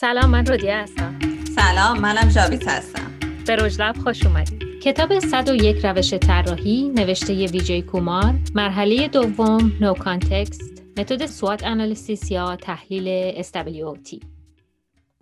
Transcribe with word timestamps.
سلام 0.00 0.30
من 0.30 0.46
رودیه 0.46 0.76
هستم. 0.76 1.18
سلام 1.54 2.00
منم 2.00 2.28
جاوید 2.28 2.68
هستم. 2.68 3.02
به 3.46 3.56
روژلب 3.56 3.96
خوش 3.96 4.26
اومدید 4.26 4.80
کتاب 4.82 5.18
101 5.18 5.84
روش 5.84 6.14
طراحی 6.14 6.88
نوشته 6.88 7.32
ی 7.32 7.46
ویجی 7.46 7.82
کومار 7.82 8.34
مرحله 8.54 9.08
دوم 9.08 9.72
Know 9.80 9.94
Context 9.94 10.82
متد 10.96 11.26
SWOT 11.26 11.64
Analysis 11.64 12.30
یا 12.30 12.56
تحلیل 12.56 13.32
SWOT 13.42 14.37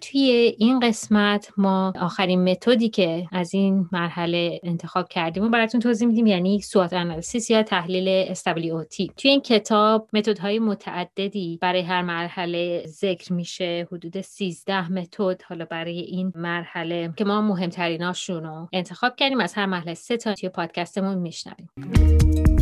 توی 0.00 0.54
این 0.58 0.80
قسمت 0.80 1.52
ما 1.56 1.92
آخرین 2.00 2.50
متدی 2.50 2.88
که 2.88 3.26
از 3.32 3.54
این 3.54 3.88
مرحله 3.92 4.60
انتخاب 4.62 5.08
کردیم 5.08 5.44
و 5.44 5.48
براتون 5.48 5.80
توضیح 5.80 6.08
میدیم 6.08 6.26
یعنی 6.26 6.60
SWOT 6.60 6.92
Analysis 6.92 7.50
یا 7.50 7.62
تحلیل 7.62 8.34
SWOT 8.34 9.14
توی 9.16 9.30
این 9.30 9.40
کتاب 9.40 10.08
متدهای 10.12 10.58
متعددی 10.58 11.58
برای 11.62 11.80
هر 11.80 12.02
مرحله 12.02 12.84
ذکر 12.86 13.32
میشه 13.32 13.88
حدود 13.92 14.20
13 14.20 14.92
متد 14.92 15.42
حالا 15.42 15.64
برای 15.64 15.98
این 15.98 16.32
مرحله 16.34 17.12
که 17.16 17.24
ما 17.24 17.40
مهمتریناشون 17.40 18.44
رو 18.44 18.68
انتخاب 18.72 19.16
کردیم. 19.16 19.40
از 19.40 19.54
هر 19.54 19.66
مرحله 19.66 19.94
سه 19.94 20.16
تا 20.16 20.34
توی 20.34 20.48
پادکستمون 20.48 21.18
میشنویم. 21.18 22.55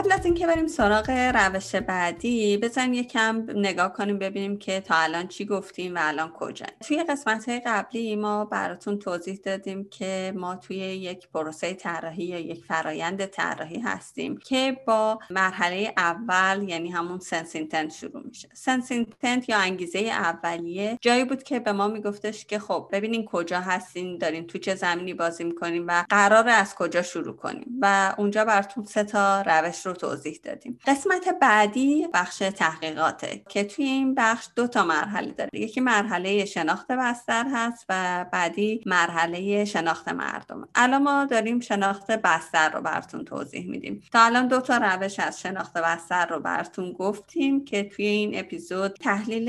قبل 0.00 0.12
از 0.12 0.24
اینکه 0.24 0.46
بریم 0.46 0.66
سراغ 0.66 1.10
روش 1.10 1.74
بعدی 1.74 2.56
بذار 2.56 2.94
یکم 2.94 3.46
نگاه 3.54 3.92
کنیم 3.92 4.18
ببینیم 4.18 4.58
که 4.58 4.80
تا 4.80 4.94
الان 4.96 5.28
چی 5.28 5.44
گفتیم 5.44 5.94
و 5.94 5.98
الان 6.02 6.30
کجا. 6.30 6.66
توی 6.80 7.04
قسمت 7.04 7.48
های 7.48 7.60
قبلی 7.66 8.16
ما 8.16 8.44
براتون 8.44 8.98
توضیح 8.98 9.40
دادیم 9.44 9.88
که 9.90 10.32
ما 10.36 10.56
توی 10.56 10.76
یک 10.76 11.28
پروسه 11.28 11.74
طراحی 11.74 12.24
یا 12.24 12.38
یک 12.38 12.64
فرایند 12.64 13.26
طراحی 13.26 13.80
هستیم 13.80 14.36
که 14.36 14.76
با 14.86 15.18
مرحله 15.30 15.94
اول 15.96 16.68
یعنی 16.68 16.90
همون 16.90 17.18
Sense 17.18 17.56
Intent 17.56 17.92
شروع 17.92 18.22
میشه. 18.26 18.48
Sense 18.52 18.92
Intent 18.92 19.48
یا 19.48 19.58
انگیزه 19.58 19.98
اولیه 19.98 20.98
جایی 21.00 21.24
بود 21.24 21.42
که 21.42 21.60
به 21.60 21.72
ما 21.72 21.88
میگفتش 21.88 22.44
که 22.44 22.58
خب 22.58 22.88
ببینین 22.92 23.24
کجا 23.24 23.60
هستین 23.60 24.18
دارین 24.18 24.46
تو 24.46 24.58
چه 24.58 24.74
زمینی 24.74 25.14
بازی 25.14 25.44
می‌کنیم 25.44 25.84
و 25.88 26.04
قرار 26.08 26.48
از 26.48 26.74
کجا 26.74 27.02
شروع 27.02 27.36
کنیم. 27.36 27.78
و 27.80 28.14
اونجا 28.18 28.44
براتون 28.44 28.84
سه 28.84 29.04
تا 29.04 29.42
روش 29.42 29.86
رو 29.86 29.89
توضیح 29.94 30.40
دادیم. 30.44 30.78
قسمت 30.86 31.28
بعدی 31.40 32.08
بخش 32.14 32.38
تحقیقاته 32.38 33.42
که 33.48 33.64
توی 33.64 33.84
این 33.84 34.14
بخش 34.14 34.48
دو 34.56 34.66
تا 34.66 34.84
مرحله 34.84 35.32
داره. 35.32 35.50
یکی 35.52 35.80
مرحله 35.80 36.44
شناخت 36.44 36.92
بستر 36.92 37.46
هست 37.52 37.86
و 37.88 38.26
بعدی 38.32 38.82
مرحله 38.86 39.64
شناخت 39.64 40.08
مردم. 40.08 40.68
الان 40.74 41.02
ما 41.02 41.24
داریم 41.24 41.60
شناخت 41.60 42.10
بستر 42.10 42.70
رو 42.70 42.80
براتون 42.80 43.24
توضیح 43.24 43.70
میدیم. 43.70 44.02
تا 44.12 44.24
الان 44.24 44.48
دو 44.48 44.60
تا 44.60 44.76
روش 44.76 45.20
از 45.20 45.40
شناخت 45.40 45.72
بستر 45.72 46.26
رو 46.26 46.40
براتون 46.40 46.92
گفتیم 46.92 47.64
که 47.64 47.84
توی 47.84 48.06
این 48.06 48.38
اپیزود 48.38 48.92
تحلیل 48.92 49.48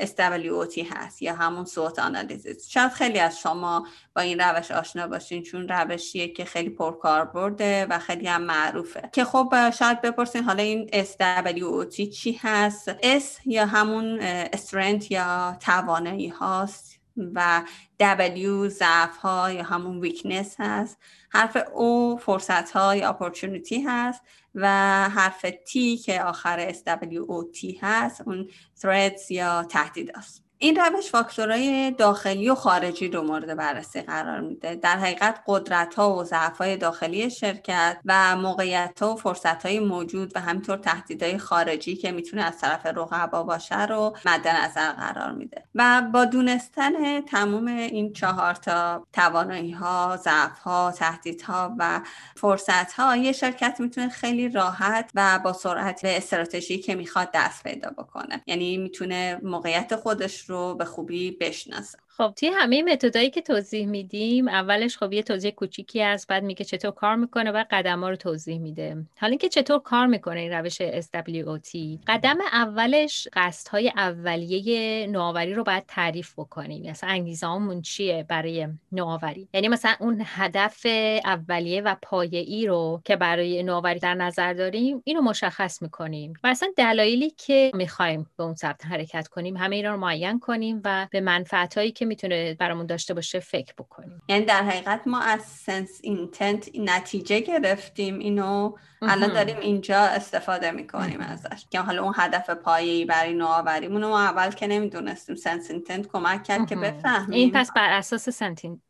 SWOT 0.00 0.92
هست 0.92 1.22
یا 1.22 1.34
همون 1.34 1.64
صوت 1.64 1.98
آنالیزیس 1.98 2.68
شاید 2.68 2.92
خیلی 2.92 3.18
از 3.18 3.40
شما 3.40 3.86
با 4.16 4.22
این 4.22 4.40
روش 4.40 4.70
آشنا 4.70 5.06
باشین 5.06 5.42
چون 5.42 5.68
روشیه 5.68 6.28
که 6.28 6.44
خیلی 6.44 6.70
پرکاربرده 6.70 7.86
و 7.90 7.98
خیلی 7.98 8.26
هم 8.26 8.42
معروفه. 8.42 9.10
که 9.12 9.24
خب 9.24 9.48
شاید 9.78 10.00
بپرسین 10.00 10.42
حالا 10.42 10.62
این 10.62 10.88
SWOT 10.88 12.08
چی 12.08 12.32
هست؟ 12.42 12.92
S 12.92 13.24
یا 13.44 13.66
همون 13.66 14.18
استرنت 14.20 15.10
یا 15.10 15.56
توانایی 15.60 16.28
هاست 16.28 17.00
و 17.34 17.62
W 18.02 18.68
ضعف 18.68 19.16
ها 19.16 19.52
یا 19.52 19.62
همون 19.62 20.00
ویکنس 20.00 20.56
هست. 20.58 20.98
حرف 21.30 21.56
O 21.56 22.20
فرصت 22.20 22.70
ها 22.70 22.96
یا 22.96 23.08
اپورتونیتی 23.08 23.80
هست 23.80 24.22
و 24.54 24.68
حرف 25.08 25.46
T 25.46 26.04
که 26.04 26.22
آخر 26.22 26.72
SWOT 26.72 27.76
هست 27.80 28.20
اون 28.20 28.48
threats 28.80 29.30
یا 29.30 29.62
تهدید 29.62 30.10
است 30.16 30.45
این 30.58 30.76
روش 30.76 31.10
فاکتورهای 31.10 31.90
داخلی 31.90 32.50
و 32.50 32.54
خارجی 32.54 33.08
رو 33.08 33.22
مورد 33.22 33.56
بررسی 33.56 34.02
قرار 34.02 34.40
میده. 34.40 34.74
در 34.74 34.96
حقیقت 34.96 35.40
قدرت 35.46 35.94
ها 35.94 36.16
و 36.16 36.24
ضعف 36.24 36.58
های 36.58 36.76
داخلی 36.76 37.30
شرکت 37.30 38.00
و 38.04 38.36
موقعیت 38.36 39.02
ها 39.02 39.12
و 39.14 39.16
فرصت 39.16 39.66
های 39.66 39.78
موجود 39.78 40.32
و 40.36 40.40
همینطور 40.40 40.76
تهدیدهای 40.76 41.38
خارجی 41.38 41.96
که 41.96 42.12
می‌تونه 42.12 42.42
از 42.42 42.58
طرف 42.58 42.86
رقبا 42.86 43.42
باشه 43.42 43.86
رو 43.86 44.16
مد 44.24 44.48
نظر 44.48 44.92
قرار 44.92 45.32
میده. 45.32 45.64
و 45.74 46.02
با 46.12 46.24
دونستن 46.24 47.20
تمام 47.20 47.66
این 47.66 48.12
چهار 48.12 48.54
تا 48.54 49.06
توانایی 49.12 49.72
ها 49.72 50.16
ضعف 50.16 50.58
ها 50.58 50.92
تهدیدها 50.92 51.74
و 51.78 52.00
فرصت 52.36 52.92
ها 52.92 53.16
یه 53.16 53.32
شرکت 53.32 53.76
می‌تونه 53.78 54.08
خیلی 54.08 54.48
راحت 54.48 55.10
و 55.14 55.38
با 55.38 55.52
سرعت 55.52 56.02
به 56.02 56.16
استراتژی 56.16 56.78
که 56.78 56.94
می‌خواد 56.94 57.28
دست 57.34 57.64
پیدا 57.64 57.90
بکنه. 57.90 58.42
یعنی 58.46 58.76
می‌تونه 58.76 59.40
موقعیت 59.42 59.96
خودش 59.96 60.45
رو 60.46 60.74
به 60.74 60.84
خوبی 60.84 61.30
بشناسه 61.30 61.98
خب 62.16 62.32
توی 62.36 62.48
همه 62.48 62.82
متدایی 62.82 63.30
که 63.30 63.42
توضیح 63.42 63.86
میدیم 63.86 64.48
اولش 64.48 64.96
خب 64.98 65.12
یه 65.12 65.22
توضیح 65.22 65.50
کوچیکی 65.50 66.02
است 66.02 66.28
بعد 66.28 66.42
میگه 66.42 66.64
چطور 66.64 66.90
کار 66.90 67.16
می‌کنه 67.16 67.50
و 67.50 67.64
قدم 67.70 68.00
ها 68.00 68.10
رو 68.10 68.16
توضیح 68.16 68.58
میده. 68.58 69.06
حالا 69.18 69.30
اینکه 69.30 69.48
چطور 69.48 69.78
کار 69.78 70.06
می‌کنه 70.06 70.40
این 70.40 70.52
روش 70.52 70.82
SWOT 70.82 71.76
قدم 72.06 72.36
اولش 72.52 73.28
قصد 73.32 73.68
های 73.68 73.92
اولیه 73.96 75.06
نوآوری 75.06 75.54
رو 75.54 75.64
باید 75.64 75.84
تعریف 75.88 76.32
بکنیم. 76.38 76.90
مثلا 76.90 77.10
انگیزه 77.10 77.46
همون 77.46 77.82
چیه 77.82 78.26
برای 78.28 78.68
نوآوری؟ 78.92 79.48
یعنی 79.54 79.68
مثلا 79.68 79.94
اون 80.00 80.22
هدف 80.24 80.86
اولیه 81.24 81.80
و 81.80 81.96
پایه‌ای 82.02 82.66
رو 82.66 83.02
که 83.04 83.16
برای 83.16 83.62
نوآوری 83.62 83.98
در 83.98 84.14
نظر 84.14 84.52
داریم 84.52 85.02
اینو 85.04 85.20
مشخص 85.20 85.82
می‌کنیم. 85.82 86.32
و 86.44 86.46
اصلا 86.46 86.68
دلایلی 86.76 87.30
که 87.30 87.70
می‌خوایم 87.74 88.26
به 88.36 88.44
اون 88.44 88.54
سمت 88.54 88.86
حرکت 88.86 89.28
کنیم 89.28 89.56
همه 89.56 89.76
اینا 89.76 89.90
رو 89.90 89.96
معین 89.96 90.40
کنیم 90.40 90.80
و 90.84 91.06
به 91.10 91.20
منفعت 91.20 91.94
که 91.94 92.05
می‌تونه 92.06 92.54
برامون 92.54 92.86
داشته 92.86 93.14
باشه 93.14 93.40
فکر 93.40 93.74
بکنیم. 93.78 94.22
یعنی 94.28 94.44
در 94.44 94.62
حقیقت 94.62 95.00
ما 95.06 95.20
از 95.20 95.42
Sense 95.42 96.00
Intent 96.02 96.68
نتیجه 96.74 97.40
گرفتیم 97.40 98.18
اینو 98.18 98.74
الان 99.10 99.32
داریم 99.32 99.56
اینجا 99.60 99.98
استفاده 99.98 100.70
می‌کنیم 100.70 101.20
ازش. 101.20 101.66
که 101.70 101.80
حالا 101.80 102.02
اون 102.02 102.14
هدف 102.16 102.50
پایه‌ای 102.50 103.04
برای 103.04 103.34
نوآوریمون 103.34 104.02
رو 104.02 104.08
اول 104.12 104.50
که 104.50 104.66
نمی‌دونستیم 104.66 105.36
Sense 105.36 105.70
Intent 105.70 106.06
کمک 106.06 106.44
کرد 106.44 106.66
که 106.66 106.76
بفهمیم. 106.76 107.30
این 107.30 107.52
پس 107.52 107.70
بر 107.72 107.90
اساس 107.90 108.28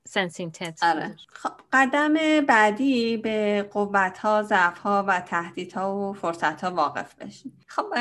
Sense 0.09 0.41
Intent 0.41 0.83
آره. 0.83 1.17
خب 1.33 1.51
قدم 1.73 2.15
بعدی 2.41 3.17
به 3.17 3.69
قوت 3.73 4.19
ها 4.19 4.43
ضعف 4.43 4.79
ها 4.79 5.05
و 5.09 5.21
تهدیدها 5.21 5.97
و 5.97 6.13
فرصت 6.13 6.65
ها 6.65 6.71
واقف 6.71 7.15
بشیم. 7.15 7.61
خب 7.67 7.95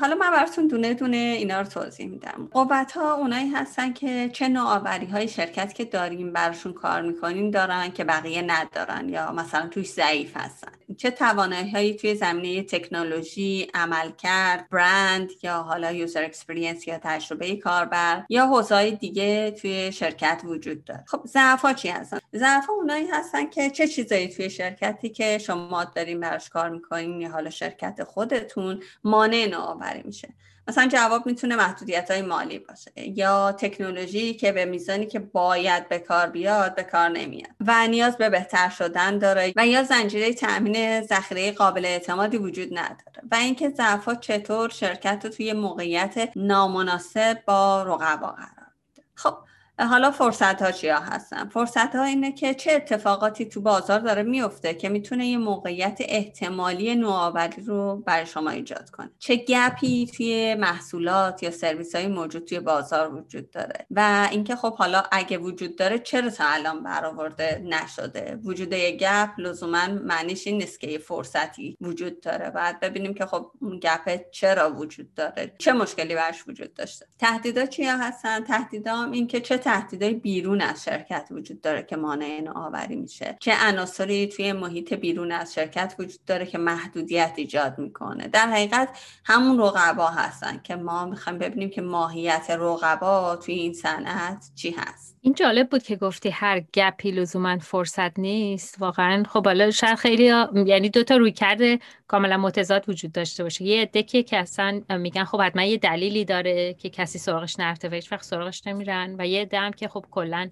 حالا 0.00 0.14
من 0.14 0.30
براتون 0.30 0.66
دونه 0.66 0.94
دونه 0.94 1.16
اینا 1.16 1.60
رو 1.60 1.66
توضیح 1.66 2.06
میدم. 2.06 2.48
قوت 2.52 2.92
ها 2.92 3.14
اونایی 3.14 3.48
هستن 3.48 3.92
که 3.92 4.30
چه 4.32 4.48
نوآوری 4.48 5.06
های 5.06 5.28
شرکت 5.28 5.74
که 5.74 5.84
داریم 5.84 6.32
براشون 6.32 6.72
کار 6.72 7.02
می‌کنیم 7.02 7.50
دارن 7.50 7.90
که 7.90 8.04
بقیه 8.04 8.42
ندارن 8.42 9.08
یا 9.08 9.32
مثلا 9.32 9.68
توش 9.68 9.90
ضعیف 9.90 10.36
هستن. 10.36 10.72
چه 10.96 11.10
توانایی 11.10 11.70
هایی 11.70 11.94
توی 11.94 12.14
زمینه 12.14 12.62
تکنولوژی 12.62 13.70
عملکرد 13.74 14.68
برند 14.70 15.30
یا 15.42 15.62
حالا 15.62 15.92
user 15.92 16.24
experience 16.24 16.88
یا 16.88 16.98
تجربه 17.02 17.56
کاربر 17.56 18.24
یا 18.28 18.46
حوزه 18.46 18.90
دیگه 18.90 19.50
توی 19.50 19.92
شرکت 19.92 20.42
وجود 20.44 20.84
داره. 20.84 21.04
خب 21.06 21.22
ضعف 21.26 21.74
چی 21.74 21.88
هستن؟ 21.88 22.18
ضعف 22.36 22.70
اونایی 22.70 23.06
هستن 23.06 23.50
که 23.50 23.70
چه 23.70 23.88
چیزایی 23.88 24.28
توی 24.28 24.50
شرکتی 24.50 25.08
که 25.08 25.38
شما 25.38 25.84
داریم 25.84 26.20
براش 26.20 26.48
کار 26.48 26.68
می‌کنین 26.68 27.20
یا 27.20 27.30
حالا 27.30 27.50
شرکت 27.50 28.04
خودتون 28.04 28.82
مانع 29.04 29.46
نوآوری 29.50 30.02
میشه. 30.02 30.28
مثلا 30.68 30.86
جواب 30.86 31.26
می‌تونه 31.26 31.56
محدودیت 31.56 32.10
های 32.10 32.22
مالی 32.22 32.58
باشه 32.58 32.92
یا 32.96 33.52
تکنولوژی 33.52 34.34
که 34.34 34.52
به 34.52 34.64
میزانی 34.64 35.06
که 35.06 35.18
باید 35.18 35.88
به 35.88 35.98
کار 35.98 36.26
بیاد 36.26 36.74
به 36.74 36.82
کار 36.82 37.08
نمیاد 37.08 37.50
و 37.66 37.88
نیاز 37.88 38.16
به 38.16 38.30
بهتر 38.30 38.68
شدن 38.68 39.18
داره 39.18 39.52
و 39.56 39.66
یا 39.66 39.82
زنجیره 39.82 40.34
تامین 40.34 41.02
ذخیره 41.02 41.52
قابل 41.52 41.84
اعتمادی 41.84 42.36
وجود 42.36 42.78
نداره 42.78 43.22
و 43.30 43.34
اینکه 43.34 43.70
ضعف 43.70 44.20
چطور 44.20 44.68
شرکت 44.68 45.20
رو 45.24 45.30
توی 45.30 45.52
موقعیت 45.52 46.30
نامناسب 46.36 47.44
با 47.46 47.82
رقبا 47.82 48.26
قرار 48.26 48.72
میده. 48.88 49.08
خب 49.14 49.36
حالا 49.78 50.10
فرصت 50.10 50.62
ها 50.62 50.70
چیا 50.72 50.98
هستن؟ 50.98 51.48
فرصت 51.48 51.96
ها 51.96 52.04
اینه 52.04 52.32
که 52.32 52.54
چه 52.54 52.72
اتفاقاتی 52.72 53.46
تو 53.46 53.60
بازار 53.60 53.98
داره 53.98 54.22
میفته 54.22 54.74
که 54.74 54.88
می‌تونه 54.88 55.26
یه 55.26 55.38
موقعیت 55.38 55.98
احتمالی 56.00 56.94
نوآوری 56.94 57.62
رو 57.62 57.96
برای 58.06 58.26
شما 58.26 58.50
ایجاد 58.50 58.90
کنه. 58.90 59.10
چه 59.18 59.36
گپی 59.36 60.06
توی 60.06 60.54
محصولات 60.54 61.42
یا 61.42 61.50
سرویس 61.50 61.94
های 61.94 62.06
موجود 62.06 62.44
توی 62.44 62.60
بازار 62.60 63.14
وجود 63.14 63.50
داره؟ 63.50 63.86
و 63.90 64.28
اینکه 64.30 64.56
خب 64.56 64.74
حالا 64.76 65.02
اگه 65.12 65.38
وجود 65.38 65.76
داره 65.76 65.98
چرا 65.98 66.30
تا 66.30 66.44
الان 66.46 66.82
برآورده 66.82 67.62
نشده؟ 67.64 68.38
وجود 68.44 68.72
یه 68.72 68.90
گپ 68.90 69.30
لزوما 69.38 69.86
معنیش 69.86 70.46
این 70.46 70.58
نیست 70.58 70.80
که 70.80 70.86
یه 70.86 70.98
فرصتی 70.98 71.76
وجود 71.80 72.20
داره. 72.20 72.50
بعد 72.50 72.80
ببینیم 72.80 73.14
که 73.14 73.26
خب 73.26 73.50
اون 73.60 73.78
گپ 73.82 74.30
چرا 74.30 74.72
وجود 74.72 75.14
داره؟ 75.14 75.52
چه 75.58 75.72
مشکلی 75.72 76.14
برش 76.14 76.48
وجود 76.48 76.74
داشته؟ 76.74 77.06
تهدیدا 77.18 77.66
چیا 77.66 77.96
هستن؟ 77.96 78.44
تهدیدا 78.44 79.04
اینکه 79.12 79.40
چه 79.40 79.63
تهدیدهای 79.64 80.14
بیرون 80.14 80.60
از 80.60 80.84
شرکت 80.84 81.28
وجود 81.30 81.60
داره 81.60 81.82
که 81.82 81.96
مانع 81.96 82.40
نوآوری 82.40 82.96
میشه. 82.96 83.36
چه 83.40 83.52
عناصری 83.60 84.26
توی 84.26 84.52
محیط 84.52 84.94
بیرون 84.94 85.32
از 85.32 85.54
شرکت 85.54 85.94
وجود 85.98 86.24
داره 86.26 86.46
که 86.46 86.58
محدودیت 86.58 87.32
ایجاد 87.36 87.78
می‌کنه. 87.78 88.28
در 88.28 88.46
حقیقت 88.46 88.88
همون 89.24 89.58
رقبا 89.58 90.06
هستن 90.06 90.60
که 90.64 90.76
ما 90.76 91.06
می‌خوایم 91.06 91.38
ببینیم 91.38 91.70
که 91.70 91.82
ماهیت 91.82 92.46
رقبا 92.50 93.36
توی 93.36 93.54
این 93.54 93.72
صنعت 93.72 94.50
چی 94.54 94.70
هست. 94.70 95.13
این 95.24 95.34
جالب 95.34 95.70
بود 95.70 95.82
که 95.82 95.96
گفتی 95.96 96.30
هر 96.30 96.60
گپی 96.60 97.10
لزوما 97.10 97.58
فرصت 97.58 98.18
نیست. 98.18 98.76
واقعا 98.80 99.22
خب 99.24 99.44
حالا 99.44 99.70
شاید 99.70 99.94
خیلی 99.94 100.24
یعنی 100.66 100.88
دو 100.90 101.02
تا 101.04 101.16
روی 101.16 101.32
کرده 101.32 101.78
کاملا 102.08 102.36
متضاد 102.36 102.88
وجود 102.88 103.12
داشته 103.12 103.42
باشه. 103.42 103.64
یه 103.64 103.82
عده 103.82 104.02
که 104.02 104.38
اصلا 104.38 104.82
میگن 104.98 105.24
خب 105.24 105.40
حتما 105.42 105.62
یه 105.62 105.76
دلیلی 105.76 106.24
داره 106.24 106.74
که 106.74 106.90
کسی 106.90 107.18
سراغش 107.18 107.58
نرفته 107.58 107.88
و 107.88 107.94
هیچ 107.94 108.12
وقت 108.12 108.22
سراغش 108.22 108.66
نمیرن 108.66 109.16
و 109.18 109.26
یه 109.26 109.42
عده 109.42 109.60
هم 109.60 109.70
که 109.70 109.88
خب 109.88 110.04
کلا 110.10 110.50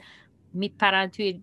میپرن 0.55 1.07
توی 1.07 1.41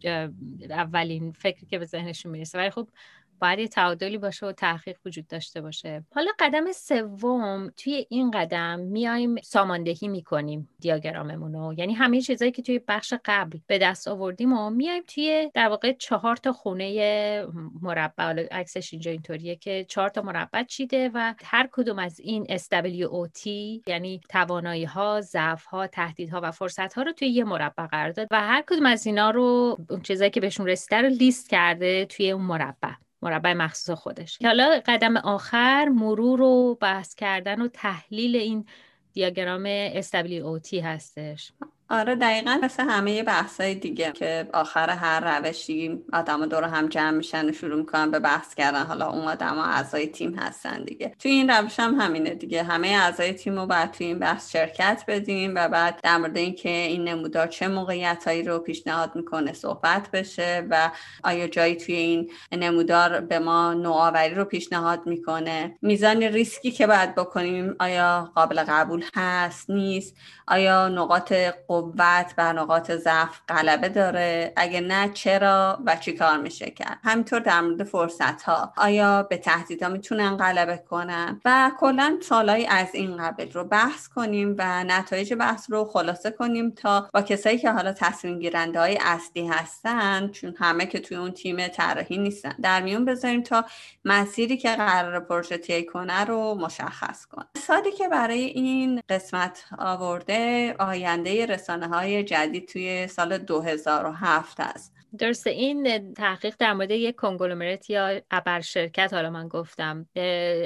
اولین 0.70 1.32
فکری 1.32 1.66
که 1.66 1.80
به 1.80 1.86
ذهنشون 1.86 2.32
می‌رسه. 2.32 2.58
ولی 2.58 2.70
خب 2.70 2.90
باید 3.40 3.60
یه 3.60 3.68
تعادلی 3.68 4.18
باشه 4.18 4.46
و 4.46 4.52
تحقیق 4.52 4.98
وجود 5.06 5.28
داشته 5.28 5.62
باشه. 5.62 6.04
حالا 6.16 6.32
قدم 6.40 6.72
سوم 6.72 7.70
توی 7.78 8.06
این 8.10 8.32
قدم 8.32 8.80
میایم 8.80 9.36
ساماندهی 9.44 10.08
می‌کنیم 10.08 10.70
دیاگراممون 10.80 11.54
رو 11.54 11.74
یعنی 11.78 11.94
همه 11.94 12.22
چیزایی 12.22 12.52
که 12.52 12.62
توی 12.62 12.80
بخش 12.88 13.14
قبل 13.26 13.60
به 13.68 13.78
دست 13.78 14.08
آوردیم 14.08 14.54
و 14.54 14.70
میایم 14.70 15.04
توی 15.08 15.52
در 15.54 15.68
واقع 15.68 15.92
چهار 15.92 16.36
تا 16.36 16.52
خونه 16.52 17.46
مربع. 17.82 18.24
حالا 18.24 18.44
عکسش 18.52 18.94
اینجا 18.94 19.12
اینطوریه 19.12 19.56
که 19.56 19.86
چهار 19.90 20.10
تا 20.10 20.22
مربع 20.22 20.64
چیده 20.64 21.12
و 21.14 21.34
هر 21.44 21.70
کدوم 21.72 22.00
از 22.00 22.20
این 22.20 22.46
SWOT 22.46 23.48
یعنی 23.88 24.22
توانایی 24.30 24.86
ها 24.86 25.22
ضعف 25.22 25.66
ها 25.66 25.88
تهدیدها 25.88 26.40
و 26.44 26.52
فرصت 26.52 26.94
ها 26.94 27.02
رو 27.02 27.12
توی 27.12 27.28
یه 27.28 27.44
مربع 27.44 27.86
قرار 27.86 28.12
داد 28.12 28.28
و 28.32 28.42
هر 28.42 28.64
کدوم 28.68 28.86
از 28.86 29.06
اینا 29.06 29.30
رو 29.30 29.78
اون 29.90 30.02
چیزایی 30.02 30.32
که 30.32 30.40
بهشون 30.40 30.68
رسیده 30.68 31.02
رو 31.02 31.08
لیست 31.08 31.50
کرده 31.50 32.06
توی 32.06 32.32
اون 32.32 32.44
مربع. 32.44 32.92
مربع 33.22 33.54
مخصوص 33.54 33.98
خودش. 33.98 34.38
حالا 34.44 34.82
قدم 34.86 35.18
آخر 35.18 35.90
مرور 35.90 36.42
و 36.42 36.78
بحث 36.82 37.16
کردن 37.16 37.62
و 37.62 37.68
تحلیل 37.68 38.36
این 38.36 38.66
دیاگرام 39.14 39.92
SWOT 40.02 40.74
هستش. 40.74 41.52
آره 41.92 42.16
دقیقا 42.16 42.60
مثل 42.64 42.84
همه 42.84 43.24
بحث 43.24 43.62
دیگه 43.62 44.12
که 44.12 44.50
آخر 44.54 44.90
هر 44.90 45.40
روشی 45.40 46.04
آدم 46.14 46.46
دور 46.46 46.64
هم 46.64 46.88
جمع 46.88 47.12
میشن 47.12 47.50
و 47.50 47.52
شروع 47.52 47.80
می‌کنن 47.80 48.12
به 48.12 48.20
بحث 48.20 48.56
کردن. 48.56 48.84
حالا 48.84 49.10
اون 49.10 49.28
آدم 49.28 49.56
ها 49.56 49.66
اعضای 49.66 50.08
تیم 50.08 50.36
هستن 50.40 50.84
دیگه. 50.84 51.16
توی 51.20 51.32
این 51.32 51.50
روش 51.50 51.80
هم 51.80 52.02
همینه 52.02 52.30
دیگه. 52.36 52.64
همه 52.64 52.88
اعضای 52.88 53.34
تیم 53.34 53.60
رو 53.60 53.66
باید 53.66 53.92
توی 53.92 54.08
این 54.08 54.20
بحث 54.20 54.52
شرکت 54.52 55.04
بدیم 55.08 55.56
و 55.56 55.68
بعد 55.68 56.00
در 56.04 56.18
مورد 56.18 56.38
اینکه 56.38 56.70
این 56.70 57.04
نمودار 57.04 57.48
چه 57.48 57.68
موقعیت 57.68 58.24
هایی 58.28 58.44
رو 58.44 58.60
پیشنهاد 58.60 59.16
می‌کنه 59.16 59.54
صحبت 59.54 60.12
بشه 60.12 60.68
و 60.70 60.92
آیا 61.24 61.48
جایی 61.48 61.76
توی 61.76 61.96
این 61.96 62.32
نمودار 62.52 63.22
به 63.22 63.40
ما 63.40 63.74
نوآوری 63.74 64.36
رو 64.36 64.46
پیشنهاد 64.46 65.08
می‌کنه. 65.08 65.78
میزان 65.82 66.24
ریسکی 66.24 66.72
که 66.72 66.88
باید 66.88 67.16
بکنیم 67.16 67.76
آیا 67.80 68.32
قابل 68.36 68.64
قبول 68.64 69.04
هست 69.16 69.70
نیست. 69.70 70.16
آیا 70.48 70.88
نقاط 70.88 71.34
قوت 71.82 72.36
بر 72.36 72.54
نقاط 72.54 72.92
ضعف 72.92 73.40
غلبه 73.48 73.90
داره. 73.90 74.54
اگه 74.56 74.82
نه 74.82 75.10
چرا 75.14 75.80
و 75.86 75.96
چی 75.96 76.14
کار 76.14 76.38
میشه 76.38 76.72
کرد؟ 76.72 77.00
همینطور 77.04 77.40
در 77.40 77.62
مورد 77.62 77.84
فرصت 77.84 78.42
ها 78.42 78.74
آیا 78.78 79.24
به 79.24 79.38
تهدیدها 79.38 79.90
می‌تونن 79.90 80.38
غلبه 80.38 80.78
کنن؟ 80.90 81.42
و 81.46 81.72
کلا 81.80 82.18
سالهایی 82.22 82.66
از 82.68 82.96
این 82.96 83.18
قبل 83.18 83.52
رو 83.52 83.64
بحث 83.64 84.08
کنیم 84.08 84.56
و 84.58 84.84
نتایج 84.84 85.34
بحث 85.34 85.72
رو 85.72 85.86
خلاصه 85.86 86.32
کنیم 86.32 86.72
تا 86.72 87.10
با 87.14 87.22
کسایی 87.22 87.58
که 87.58 87.72
حالا 87.72 87.94
تصمیم 87.94 88.40
گیرنده 88.40 88.80
های 88.80 88.98
اصلی 89.02 89.48
هستن 89.48 90.28
چون 90.28 90.56
همه 90.60 90.86
که 90.86 91.00
توی 91.00 91.18
اون 91.18 91.32
تیم 91.32 91.68
طراحی 91.68 92.18
نیستن 92.18 92.56
در 92.62 92.82
میون 92.82 93.06
بذاریم 93.06 93.44
تا 93.44 93.66
مسیری 94.06 94.58
که 94.58 94.76
قرار 94.76 95.20
پروژه 95.20 95.58
طی 95.58 95.86
کنه 95.86 96.24
رو 96.26 96.56
مشخص 96.56 97.26
کن 97.26 97.44
سالی 97.58 97.92
که 97.92 98.08
برای 98.08 98.40
این 98.40 99.02
قسمت 99.10 99.66
آورده 99.80 100.76
آینده 100.80 101.46
رسانه 101.70 101.88
های 101.88 102.24
جدید 102.24 102.68
توی 102.68 103.08
سال 103.08 103.38
2007 103.38 104.60
است 104.60 104.94
درسته 105.18 105.50
این 105.50 106.14
تحقیق 106.14 106.56
در 106.60 106.74
مورد 106.74 106.92
یک 106.92 107.16
کنگلومرات 107.16 107.90
یا 107.90 108.22
ابر 108.32 108.62
شرکت 108.62 109.14
حالا 109.14 109.30
من 109.30 109.48
گفتم 109.48 110.06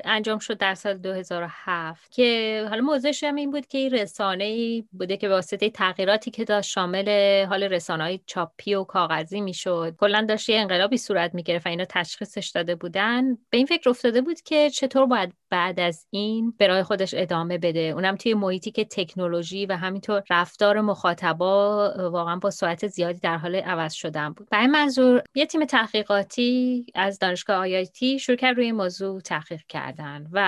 انجام 0.05 0.39
شد 0.39 0.57
در 0.57 0.75
سال 0.75 0.97
2007 0.97 2.11
که 2.11 2.65
حالا 2.69 2.81
موضوعش 2.81 3.23
هم 3.23 3.35
این 3.35 3.51
بود 3.51 3.67
که 3.67 3.77
این 3.77 3.91
رسانه 3.91 4.43
ای 4.43 4.83
بوده 4.91 5.17
که 5.17 5.29
واسطه 5.29 5.69
تغییراتی 5.69 6.31
که 6.31 6.43
داشت 6.43 6.69
شامل 6.69 7.09
حال 7.45 7.63
رسانه 7.63 8.03
های 8.03 8.19
چاپی 8.25 8.75
و 8.75 8.83
کاغذی 8.83 9.41
می‌شد. 9.41 9.95
کلا 9.99 10.25
داشت 10.29 10.49
یه 10.49 10.59
انقلابی 10.59 10.97
صورت 10.97 11.35
می‌گرفت 11.35 11.65
و 11.65 11.69
اینا 11.69 11.85
تشخیصش 11.89 12.49
داده 12.49 12.75
بودن. 12.75 13.35
به 13.49 13.57
این 13.57 13.65
فکر 13.65 13.89
افتاده 13.89 14.21
بود 14.21 14.41
که 14.41 14.69
چطور 14.69 15.05
باید 15.05 15.33
بعد 15.53 15.79
از 15.79 16.07
این 16.09 16.53
برای 16.59 16.83
خودش 16.83 17.13
ادامه 17.17 17.57
بده. 17.57 17.79
اونم 17.79 18.15
توی 18.15 18.33
محیطی 18.33 18.71
که 18.71 18.85
تکنولوژی 18.85 19.65
و 19.65 19.75
همینطور 19.75 20.23
رفتار 20.29 20.81
مخاطبا 20.81 21.93
واقعا 22.11 22.35
با 22.35 22.49
سرعت 22.49 22.87
زیادی 22.87 23.19
در 23.19 23.37
حال 23.37 23.55
عوض 23.55 23.93
شدن 23.93 24.29
بود. 24.29 24.49
برای 24.49 24.67
منظور 24.67 25.23
یه 25.35 25.45
تیم 25.45 25.65
تحقیقاتی 25.65 26.85
از 26.95 27.19
دانشگاه 27.19 27.57
آیایتی 27.57 28.19
شروع 28.19 28.37
کرد 28.37 28.57
روی 28.57 28.71
موضوع 28.71 29.21
تحقیق 29.21 29.61
کردن 29.69 30.27
و 30.31 30.39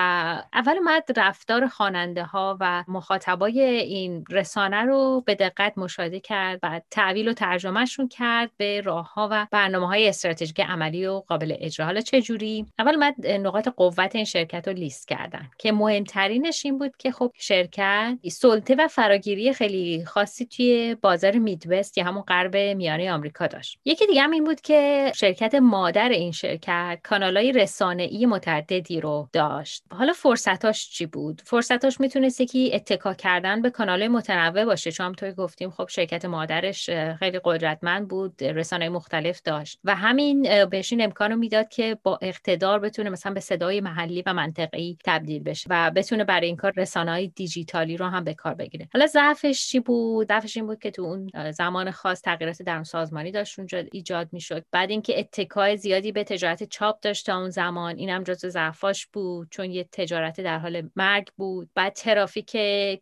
اول 0.53 0.77
اومد 0.77 1.03
رفتار 1.17 1.67
خواننده 1.67 2.23
ها 2.23 2.57
و 2.59 2.83
مخاطبای 2.87 3.61
این 3.61 4.23
رسانه 4.29 4.81
رو 4.81 5.23
به 5.25 5.35
دقت 5.35 5.77
مشاهده 5.77 6.19
کرد 6.19 6.59
و 6.63 6.81
تعویل 6.91 7.27
و 7.27 7.33
ترجمهشون 7.33 8.07
کرد 8.07 8.51
به 8.57 8.81
راه 8.81 9.13
ها 9.13 9.27
و 9.31 9.47
برنامه 9.51 9.87
های 9.87 10.09
استراتژیک 10.09 10.59
عملی 10.59 11.07
و 11.07 11.19
قابل 11.27 11.55
اجرا. 11.59 11.85
حالا 11.85 12.01
چه 12.01 12.21
جوری 12.21 12.65
اول 12.79 12.93
اومد 12.93 13.27
نقاط 13.27 13.67
قوت 13.67 14.15
این 14.15 14.25
شرکت 14.25 14.67
رو 14.67 14.73
لیست 14.73 14.94
کردن. 15.05 15.49
که 15.57 15.71
مهمترینش 15.71 16.65
این 16.65 16.77
بود 16.77 16.97
که 16.97 17.11
خب 17.11 17.31
شرکت 17.37 18.17
سلطه 18.31 18.75
و 18.75 18.87
فراگیری 18.87 19.53
خیلی 19.53 20.05
خاصی 20.05 20.45
توی 20.45 20.95
بازار 21.01 21.37
میدوست 21.37 21.97
یا 21.97 22.03
همون 22.03 22.21
غرب 22.21 22.57
میانه 22.57 23.11
آمریکا 23.11 23.47
داشت. 23.47 23.79
یکی 23.85 24.07
دیگه 24.07 24.21
هم 24.21 24.31
این 24.31 24.43
بود 24.43 24.61
که 24.61 25.11
شرکت 25.15 25.55
مادر 25.55 26.09
این 26.09 26.31
شرکت 26.31 26.99
کانالای 27.03 27.51
رسانه‌ای 27.51 28.25
متعددی 28.25 29.01
رو 29.01 29.29
داشت. 29.33 29.83
حالا 29.91 30.13
فرصتاش 30.13 30.89
چی 30.89 31.05
بود؟ 31.05 31.41
فرصتاش 31.45 31.99
می‌تونست 31.99 32.41
یکی 32.41 32.71
اتکا 32.73 33.13
کردن 33.13 33.61
به 33.61 33.69
کانالای 33.69 34.07
متنوع 34.07 34.65
باشه. 34.65 34.91
چون 34.91 35.13
توی 35.13 35.31
گفتیم 35.31 35.69
خب 35.69 35.87
شرکت 35.89 36.25
مادرش 36.25 36.89
خیلی 37.19 37.39
قدرتمند 37.43 38.07
بود 38.07 38.43
رسانه 38.43 38.89
مختلف 38.89 39.41
داشت. 39.41 39.79
و 39.83 39.95
همین 39.95 40.65
بهش 40.65 40.91
این 40.91 41.01
امکان 41.01 41.35
می‌داد 41.35 41.69
که 41.69 41.97
با 42.03 42.19
اقتدار 42.21 42.79
بتونه 42.79 43.09
مثلا 43.09 43.33
به 43.33 43.39
صدای 43.39 43.81
محلی 43.81 44.23
و 44.25 44.33
منطقه‌ای 44.33 44.84
تبدیل 45.05 45.43
بشه 45.43 45.67
و 45.69 45.91
بتونه 45.91 46.23
برای 46.23 46.47
این 46.47 46.55
کار 46.55 46.73
رسانه‌های 46.77 47.27
دیجیتالی 47.27 47.97
رو 47.97 48.05
هم 48.05 48.23
به 48.23 48.33
کار 48.33 48.53
بگیره. 48.53 48.89
حالا 48.93 49.07
ضعفش 49.07 49.67
چی 49.67 49.79
بود؟ 49.79 50.27
ضعفش 50.27 50.57
این 50.57 50.65
بود 50.65 50.79
که 50.79 50.91
تو 50.91 51.01
اون 51.01 51.51
زمان 51.51 51.91
خاص 51.91 52.21
تغییرات 52.21 52.61
در 52.61 52.83
سازمانی 52.83 53.31
داشت 53.31 53.59
اونجا 53.59 53.83
ایجاد 53.91 54.29
می‌شد. 54.31 54.65
بعد 54.71 54.91
اینکه 54.91 55.19
اتکای 55.19 55.77
زیادی 55.77 56.11
به 56.11 56.23
تجارت 56.23 56.63
چاپ 56.63 56.99
داشت 56.99 57.25
تا 57.25 57.37
اون 57.37 57.49
زمان 57.49 57.97
اینم 57.97 58.23
جزو 58.23 58.49
ضعفاش 58.49 59.07
بود 59.07 59.47
چون 59.51 59.71
یه 59.71 59.83
تجارت 59.91 60.41
در 60.41 60.59
حال 60.59 60.89
مرگ 60.95 61.27
بود. 61.37 61.69
بعد 61.75 61.93
ترافیک 61.93 62.51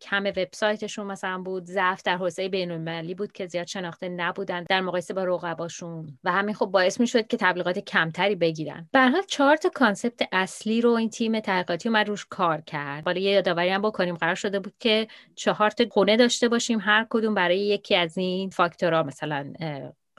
کم 0.01 0.23
وبسایتشون 0.23 1.07
مثلا 1.07 1.37
بود. 1.37 1.65
ضعف 1.65 2.03
در 2.03 2.17
حوزه 2.17 2.49
بین‌المللی 2.49 3.13
بود 3.13 3.31
که 3.31 3.47
زیاد 3.47 3.67
شناخته 3.67 4.09
نبودن 4.09 4.63
در 4.69 4.81
مقایسه 4.81 5.13
با 5.13 5.23
رقباشون. 5.23 6.17
و 6.23 6.31
همین 6.31 6.55
خب 6.55 6.65
باعث 6.65 6.99
می‌شد 6.99 7.27
که 7.27 7.37
تبلیغات 7.37 7.79
کمتری 7.79 8.35
بگیرن. 8.35 8.87
به 8.91 8.99
حال 8.99 9.21
چهار 9.27 9.57
تا 9.57 9.69
کانسپت 9.69 10.27
اصلی 10.31 10.81
رو 10.81 10.89
این 10.89 11.09
تیم 11.09 11.39
تحقیقاتی 11.63 11.89
اومد 11.89 12.07
روش 12.07 12.25
کار 12.29 12.61
کرد. 12.61 13.05
حالا 13.05 13.19
یه 13.19 13.31
یادآوری 13.31 13.69
هم 13.69 13.81
بکنیم 13.81 14.15
قرار 14.15 14.35
شده 14.35 14.59
بود 14.59 14.73
که 14.79 15.07
چهار 15.35 15.69
تا 15.69 15.85
خونه 15.91 16.17
داشته 16.17 16.49
باشیم 16.49 16.79
هر 16.79 17.07
کدوم 17.09 17.33
برای 17.33 17.59
یکی 17.59 17.95
از 17.95 18.17
این 18.17 18.49
فاکتورها 18.49 19.03
مثلا 19.03 19.53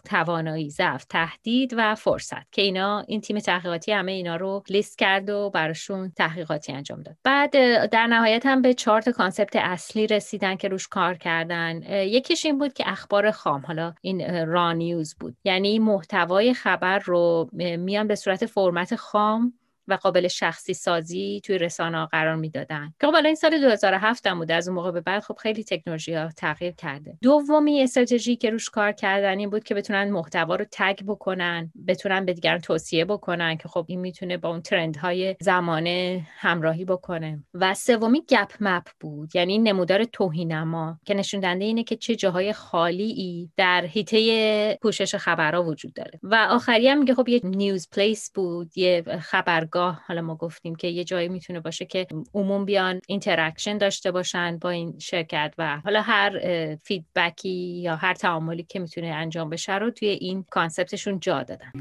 توانایی 0.05 0.71
ضعف 0.71 1.05
تهدید 1.05 1.75
و 1.77 1.95
فرصت 1.95 2.53
که 2.53 2.63
اینا 2.63 3.05
این 3.09 3.21
تیم 3.21 3.39
تحقیقاتی 3.39 3.93
همه 3.93 4.13
اینا 4.13 4.37
رو 4.37 4.63
لیست 4.69 4.99
کرد 4.99 5.31
و 5.31 5.51
براشون 5.51 6.13
تحقیقاتی 6.17 6.73
انجام 6.73 7.03
داد. 7.03 7.17
بعد 7.25 7.51
در 7.87 8.07
نهایت 8.07 8.47
هم 8.47 8.63
به 8.63 8.75
چهار 8.75 9.01
concept 9.01 9.57
اصلی 9.57 10.07
رسیدن 10.07 10.57
که 10.57 10.69
روش 10.69 10.89
کار 10.89 11.15
کردن. 11.15 11.83
یکیش 11.89 12.47
این 12.47 12.59
بود 12.59 12.73
که 12.73 12.85
اخبار 12.87 13.31
خام 13.31 13.63
حالا 13.67 13.95
این 14.01 14.47
raw 14.47 14.76
news 14.76 15.15
بود. 15.21 15.37
یعنی 15.45 15.79
محتوای 15.79 16.55
خبر 16.55 16.99
رو 16.99 17.51
میان 17.53 18.07
به 18.07 18.15
صورت 18.15 18.47
فرمت 18.47 18.97
خام 18.97 19.53
و 19.89 19.95
قابل 19.95 20.29
شخصی 20.29 20.75
سازی 20.75 21.41
توی 21.45 21.59
رسانه 21.59 22.07
قرار 22.07 22.37
می‌دادن. 22.37 22.95
که 23.01 23.07
خب 23.07 23.15
این 23.15 23.35
سال 23.35 23.61
2007 23.61 24.27
هم 24.27 24.39
بوده 24.39 24.55
از 24.55 24.69
اون 24.69 24.77
موقع 24.77 24.91
به 24.91 25.01
بعد 25.01 25.23
خب 25.23 25.37
خیلی 25.37 25.65
تکنولوژی 25.65 26.15
ها 26.15 26.29
تغییر 26.37 26.73
کرده. 26.73 27.19
دومی 27.23 27.83
استراتژی 27.83 28.37
که 28.37 28.51
روش 28.51 28.71
کار 28.71 28.93
کردن 28.93 29.39
این 29.39 29.51
بود 29.51 29.65
که 29.65 29.75
بتونن 29.75 30.11
محتوا 30.11 30.57
رو 30.57 30.65
tag 30.71 30.99
بکنن 31.07 31.73
بتونن 31.89 32.25
به 32.25 32.33
دیگران 32.33 32.59
توصیه 32.59 33.05
بکنن 33.05 33.57
که 33.57 33.69
خب 33.69 33.85
این 33.89 34.01
می‌تونه 34.01 34.37
با 34.37 34.49
اون 34.49 34.63
trend 34.63 34.97
های 34.97 35.37
زمانه 35.41 36.27
همراهی 36.39 36.85
بکنه. 36.85 37.45
و 37.55 37.75
سومی 37.75 38.23
gap 38.29 38.53
map 38.61 38.87
بود 39.01 39.37
یعنی 39.37 39.59
نمودار 39.59 40.05
تهی‌نما 40.05 40.99
که 41.05 41.15
نشون 41.15 41.41
دهنده 41.41 41.65
اینه 41.65 41.85
که 41.85 41.97
چه 41.97 42.17
جاهای 42.17 42.53
خالی 42.53 43.13
ای 43.13 43.49
در 43.57 43.87
حیطه 43.87 44.79
پوشش 44.83 45.15
خبرها 45.15 45.63
وجود 45.63 45.95
داره. 45.95 46.21
و 46.23 46.47
آخری 46.51 46.89
هم 46.89 46.99
میگه 46.99 47.15
خب 47.15 47.29
یه 47.29 47.41
news 47.45 47.89
place 47.91 48.31
بود 48.35 48.79
یه 48.79 49.03
خبر 49.21 49.65
حالا 49.81 50.23
ما 50.23 50.35
گفتیم 50.37 50.75
که 50.75 50.89
یه 50.89 51.05
جایی 51.05 51.29
می‌تونه 51.29 51.61
باشه 51.61 51.85
که 51.85 52.07
عموم 52.35 52.65
بیان 52.65 53.01
interaction 53.09 53.79
داشته 53.79 54.11
باشن 54.11 54.59
با 54.59 54.71
این 54.71 54.99
شرکت 54.99 55.55
و 55.59 55.81
حالا 55.85 56.03
هر 56.03 56.41
feedback 56.77 57.69
ی 57.69 57.81
یا 57.83 57.97
هر 57.97 58.15
تعاملی 58.15 58.63
که 58.63 58.79
می‌تونه 58.79 59.07
انجام 59.07 59.51
بشه 59.51 59.75
رو 59.75 59.91
توی 59.91 60.09
این 60.09 60.45
concept 60.51 60.95
شون 60.95 61.21
جا 61.21 61.43
دادن. 61.43 61.73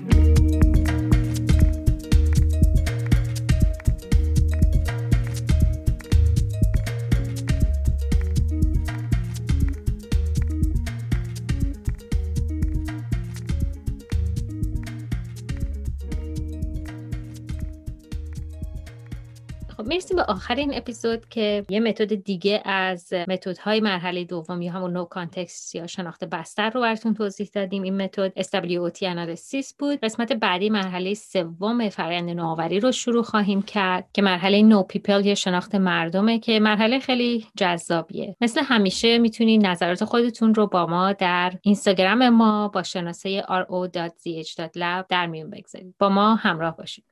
می‌رسیم 19.93 20.17
به 20.17 20.23
آخر 20.23 20.55
این 20.55 20.77
اپیزود 20.77 21.29
که 21.29 21.65
یه 21.69 21.79
متد 21.79 22.15
دیگه 22.15 22.61
از 22.65 23.13
متدهای 23.27 23.79
مرحله 23.79 24.23
دوم 24.23 24.61
یا 24.61 24.71
همون 24.71 24.93
Know 24.93 25.05
Context 25.05 25.75
یا 25.75 25.87
شناخت 25.87 26.23
بستر 26.23 26.69
رو 26.69 26.81
براتون 26.81 27.13
توضیح 27.13 27.49
دادیم. 27.53 27.83
این 27.83 28.01
متد 28.01 28.41
SWOT 28.41 29.03
Analysis 29.03 29.73
بود. 29.79 29.99
قسمت 29.99 30.33
بعدی 30.33 30.69
مرحله 30.69 31.13
سوم 31.13 31.89
فرآیند 31.89 32.29
نوآوری 32.29 32.79
رو 32.79 32.91
شروع 32.91 33.23
خواهیم 33.23 33.61
کرد 33.61 34.09
که 34.13 34.21
مرحله 34.21 34.61
Know 34.61 34.83
People 34.83 35.25
یا 35.25 35.35
شناخت 35.35 35.75
مردمه 35.75 36.39
که 36.39 36.59
مرحله 36.59 36.99
خیلی 36.99 37.45
جذابیه. 37.57 38.35
مثل 38.41 38.61
همیشه 38.63 39.17
می‌تونید 39.17 39.65
نظرات 39.65 40.05
خودتون 40.05 40.55
رو 40.55 40.67
با 40.67 40.85
ما 40.85 41.13
در 41.13 41.53
اینستاگرام 41.61 42.29
ما 42.29 42.67
با 42.67 42.83
شناسه 42.83 43.41
ro.zh.lab 43.41 45.05
در 45.09 45.27
میون 45.27 45.49
بگذارید. 45.49 45.95
با 45.99 46.09
ما 46.09 46.35
همراه 46.35 46.77
باشید. 46.77 47.03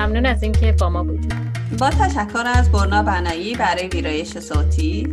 ممنون 0.00 0.26
از 0.26 0.42
اینکه 0.42 0.72
با 0.72 0.90
ما 0.90 1.02
بودید. 1.04 1.34
با 1.78 1.90
تشکر 1.90 2.42
از 2.46 2.72
برنا 2.72 3.02
بنایی 3.02 3.54
برای 3.54 3.88
ویرایش 3.88 4.38
صوتی. 4.38 5.08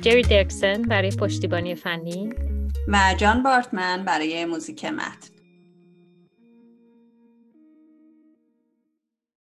جری 0.00 0.22
درکسن 0.22 0.82
برای 0.82 1.10
پشتیبانی 1.10 1.74
فنی. 1.74 2.30
و 2.88 3.14
جان 3.16 3.42
بارتمن 3.42 4.04
برای 4.04 4.44
موزیک 4.44 4.84
متن. 4.84 5.31